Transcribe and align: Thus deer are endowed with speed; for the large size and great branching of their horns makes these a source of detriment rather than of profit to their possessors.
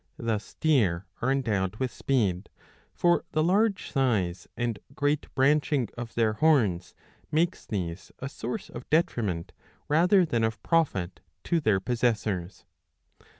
Thus 0.17 0.55
deer 0.55 1.05
are 1.21 1.31
endowed 1.31 1.75
with 1.75 1.91
speed; 1.91 2.49
for 2.91 3.23
the 3.33 3.43
large 3.43 3.91
size 3.91 4.47
and 4.57 4.79
great 4.95 5.27
branching 5.35 5.89
of 5.95 6.15
their 6.15 6.33
horns 6.33 6.95
makes 7.31 7.67
these 7.67 8.11
a 8.17 8.27
source 8.27 8.71
of 8.71 8.89
detriment 8.89 9.51
rather 9.87 10.25
than 10.25 10.43
of 10.43 10.63
profit 10.63 11.19
to 11.43 11.59
their 11.59 11.79
possessors. 11.79 12.65